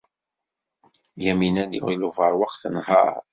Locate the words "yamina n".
1.23-1.71